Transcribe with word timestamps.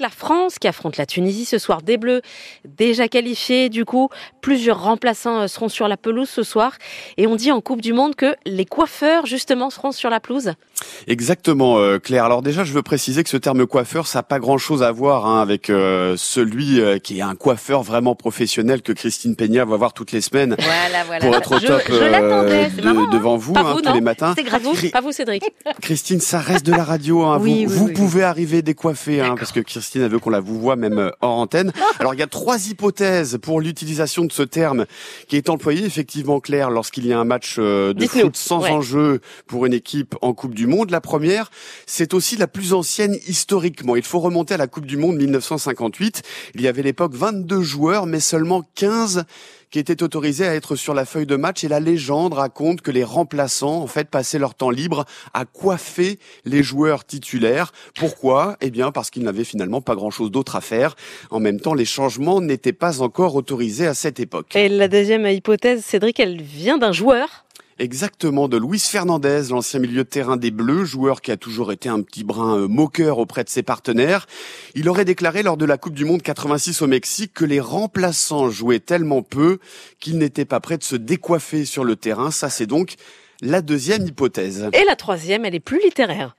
La 0.00 0.10
France 0.10 0.60
qui 0.60 0.68
affronte 0.68 0.96
la 0.96 1.06
Tunisie 1.06 1.44
ce 1.44 1.58
soir, 1.58 1.82
des 1.82 1.96
Bleus 1.96 2.22
déjà 2.64 3.08
qualifiés. 3.08 3.68
Du 3.68 3.84
coup, 3.84 4.10
plusieurs 4.40 4.80
remplaçants 4.80 5.40
euh, 5.40 5.46
seront 5.48 5.68
sur 5.68 5.88
la 5.88 5.96
pelouse 5.96 6.28
ce 6.28 6.44
soir. 6.44 6.74
Et 7.16 7.26
on 7.26 7.34
dit 7.34 7.50
en 7.50 7.60
Coupe 7.60 7.80
du 7.80 7.92
Monde 7.92 8.14
que 8.14 8.36
les 8.46 8.64
coiffeurs, 8.64 9.26
justement, 9.26 9.70
seront 9.70 9.90
sur 9.90 10.08
la 10.08 10.20
pelouse. 10.20 10.52
Exactement, 11.08 11.78
euh, 11.78 11.98
Claire. 11.98 12.24
Alors 12.24 12.42
déjà, 12.42 12.62
je 12.62 12.72
veux 12.72 12.82
préciser 12.82 13.24
que 13.24 13.28
ce 13.28 13.36
terme 13.36 13.66
coiffeur, 13.66 14.06
ça 14.06 14.20
n'a 14.20 14.22
pas 14.22 14.38
grand-chose 14.38 14.84
à 14.84 14.92
voir 14.92 15.26
hein, 15.26 15.42
avec 15.42 15.68
euh, 15.68 16.14
celui 16.16 16.80
qui 17.02 17.18
est 17.18 17.22
un 17.22 17.34
coiffeur 17.34 17.82
vraiment 17.82 18.14
professionnel 18.14 18.82
que 18.82 18.92
Christine 18.92 19.34
Peña 19.34 19.64
va 19.64 19.76
voir 19.76 19.94
toutes 19.94 20.12
les 20.12 20.20
semaines 20.20 20.54
voilà, 20.60 21.04
voilà. 21.06 21.26
pour 21.26 21.34
être 21.34 21.56
au 21.56 21.58
top 21.58 21.90
de, 21.90 23.12
devant 23.12 23.36
vous, 23.36 23.52
hein, 23.56 23.76
tous 23.82 23.92
les 23.92 24.00
matins. 24.00 24.34
C'est 24.36 24.44
gratuit, 24.44 24.90
pas 24.90 25.00
vous, 25.00 25.10
Cédric. 25.10 25.42
Christine, 25.82 26.20
ça 26.20 26.38
reste 26.38 26.64
de 26.64 26.72
la 26.72 26.84
radio. 26.84 27.24
Hein. 27.24 27.40
oui, 27.40 27.64
vous, 27.64 27.86
oui, 27.86 27.92
vous 27.92 27.92
pouvez 27.92 28.22
arriver 28.22 28.62
décoiffé, 28.62 29.20
hein, 29.22 29.34
parce 29.36 29.50
que 29.50 29.58
Christine 29.58 29.87
Christine 29.88 30.06
veut 30.06 30.18
qu'on 30.18 30.28
la 30.28 30.40
vous 30.40 30.60
voit 30.60 30.76
même 30.76 31.12
hors 31.22 31.38
antenne. 31.38 31.72
Alors 31.98 32.12
il 32.12 32.20
y 32.20 32.22
a 32.22 32.26
trois 32.26 32.68
hypothèses 32.68 33.38
pour 33.40 33.62
l'utilisation 33.62 34.26
de 34.26 34.32
ce 34.32 34.42
terme 34.42 34.84
qui 35.28 35.36
est 35.36 35.48
employé 35.48 35.86
effectivement 35.86 36.40
clair 36.40 36.68
lorsqu'il 36.68 37.06
y 37.06 37.12
a 37.14 37.18
un 37.18 37.24
match 37.24 37.56
euh, 37.58 37.94
de 37.94 38.06
foot 38.06 38.36
sans 38.36 38.62
enjeu 38.66 39.22
pour 39.46 39.64
une 39.64 39.72
équipe 39.72 40.14
en 40.20 40.34
Coupe 40.34 40.54
du 40.54 40.66
Monde. 40.66 40.90
La 40.90 41.00
première, 41.00 41.50
c'est 41.86 42.12
aussi 42.12 42.36
la 42.36 42.46
plus 42.46 42.74
ancienne 42.74 43.16
historiquement. 43.26 43.96
Il 43.96 44.02
faut 44.02 44.20
remonter 44.20 44.52
à 44.52 44.58
la 44.58 44.66
Coupe 44.66 44.84
du 44.84 44.98
Monde 44.98 45.16
1958. 45.16 46.20
Il 46.54 46.60
y 46.60 46.68
avait 46.68 46.82
à 46.82 46.84
l'époque 46.84 47.14
22 47.14 47.62
joueurs, 47.62 48.04
mais 48.04 48.20
seulement 48.20 48.62
15 48.74 49.24
qui 49.70 49.78
étaient 49.78 50.02
autorisés 50.02 50.46
à 50.46 50.54
être 50.54 50.76
sur 50.76 50.94
la 50.94 51.04
feuille 51.04 51.26
de 51.26 51.36
match 51.36 51.64
et 51.64 51.68
la 51.68 51.80
légende 51.80 52.34
raconte 52.34 52.80
que 52.80 52.90
les 52.90 53.04
remplaçants 53.04 53.82
en 53.82 53.86
fait 53.86 54.08
passaient 54.08 54.38
leur 54.38 54.54
temps 54.54 54.70
libre 54.70 55.04
à 55.34 55.44
coiffer 55.44 56.18
les 56.44 56.62
joueurs 56.62 57.04
titulaires. 57.04 57.72
Pourquoi? 57.94 58.56
Eh 58.60 58.70
bien 58.70 58.92
parce 58.92 59.10
qu'ils 59.10 59.24
n'avaient 59.24 59.44
finalement 59.44 59.80
pas 59.80 59.94
grand-chose 59.94 60.30
d'autre 60.30 60.56
à 60.56 60.60
faire. 60.60 60.96
En 61.30 61.40
même 61.40 61.60
temps, 61.60 61.74
les 61.74 61.84
changements 61.84 62.40
n'étaient 62.40 62.72
pas 62.72 63.02
encore 63.02 63.34
autorisés 63.34 63.86
à 63.86 63.94
cette 63.94 64.20
époque. 64.20 64.54
Et 64.56 64.68
la 64.68 64.88
deuxième 64.88 65.26
hypothèse, 65.26 65.84
Cédric, 65.84 66.20
elle 66.20 66.40
vient 66.42 66.78
d'un 66.78 66.92
joueur 66.92 67.44
Exactement, 67.80 68.48
de 68.48 68.56
Luis 68.56 68.80
Fernandez, 68.80 69.42
l'ancien 69.50 69.78
milieu 69.78 70.02
de 70.02 70.08
terrain 70.08 70.36
des 70.36 70.50
Bleus, 70.50 70.84
joueur 70.84 71.20
qui 71.20 71.30
a 71.30 71.36
toujours 71.36 71.70
été 71.70 71.88
un 71.88 72.02
petit 72.02 72.24
brin 72.24 72.58
euh, 72.58 72.68
moqueur 72.68 73.18
auprès 73.18 73.44
de 73.44 73.48
ses 73.48 73.62
partenaires. 73.62 74.26
Il 74.74 74.88
aurait 74.88 75.04
déclaré 75.04 75.44
lors 75.44 75.56
de 75.56 75.64
la 75.64 75.78
Coupe 75.78 75.94
du 75.94 76.04
Monde 76.04 76.20
86 76.20 76.82
au 76.82 76.88
Mexique 76.88 77.32
que 77.34 77.44
les 77.44 77.60
remplaçants 77.60 78.50
jouaient 78.50 78.80
tellement 78.80 79.22
peu 79.22 79.58
qu'ils 80.00 80.18
n'étaient 80.18 80.44
pas 80.44 80.58
prêts 80.58 80.78
de 80.78 80.82
se 80.82 80.96
décoiffer 80.96 81.64
sur 81.64 81.84
le 81.84 81.94
terrain. 81.94 82.32
Ça, 82.32 82.50
c'est 82.50 82.66
donc 82.66 82.96
la 83.42 83.62
deuxième 83.62 84.04
hypothèse. 84.04 84.68
Et 84.72 84.84
la 84.84 84.96
troisième, 84.96 85.44
elle 85.44 85.54
est 85.54 85.60
plus 85.60 85.80
littéraire. 85.80 86.34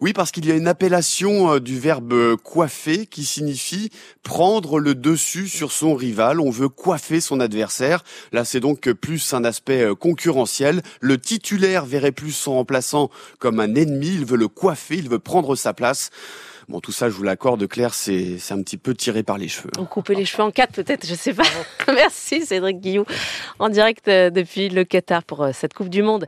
Oui, 0.00 0.12
parce 0.12 0.30
qu'il 0.30 0.46
y 0.46 0.52
a 0.52 0.54
une 0.54 0.68
appellation 0.68 1.54
euh, 1.54 1.60
du 1.60 1.78
verbe 1.78 2.12
euh, 2.12 2.36
coiffer 2.36 3.06
qui 3.06 3.24
signifie 3.24 3.90
prendre 4.22 4.78
le 4.78 4.94
dessus 4.94 5.48
sur 5.48 5.72
son 5.72 5.94
rival. 5.94 6.40
On 6.40 6.50
veut 6.50 6.68
coiffer 6.68 7.20
son 7.20 7.40
adversaire. 7.40 8.04
Là, 8.32 8.44
c'est 8.44 8.60
donc 8.60 8.90
plus 8.92 9.34
un 9.34 9.44
aspect 9.44 9.82
euh, 9.82 9.94
concurrentiel. 9.94 10.82
Le 11.00 11.18
titulaire 11.18 11.86
verrait 11.86 12.12
plus 12.12 12.32
son 12.32 12.54
remplaçant 12.54 13.10
comme 13.38 13.60
un 13.60 13.74
ennemi. 13.74 14.08
Il 14.08 14.24
veut 14.24 14.36
le 14.36 14.48
coiffer, 14.48 14.96
il 14.96 15.08
veut 15.08 15.18
prendre 15.18 15.56
sa 15.56 15.72
place. 15.72 16.10
Bon, 16.68 16.80
tout 16.80 16.90
ça, 16.90 17.08
je 17.08 17.14
vous 17.14 17.22
l'accorde, 17.22 17.68
Claire, 17.68 17.94
c'est 17.94 18.40
un 18.50 18.60
petit 18.60 18.76
peu 18.76 18.92
tiré 18.92 19.22
par 19.22 19.38
les 19.38 19.46
cheveux. 19.46 19.70
On 19.78 19.84
couper 19.84 20.16
les 20.16 20.24
cheveux 20.24 20.42
en 20.42 20.50
quatre, 20.50 20.72
peut-être, 20.72 21.06
je 21.06 21.14
sais 21.14 21.32
pas. 21.32 21.44
Merci, 21.94 22.44
Cédric 22.44 22.80
Guillou, 22.80 23.04
en 23.60 23.68
direct 23.68 24.06
depuis 24.06 24.68
le 24.68 24.82
Qatar 24.82 25.22
pour 25.22 25.46
cette 25.52 25.74
Coupe 25.74 25.90
du 25.90 26.02
Monde. 26.02 26.24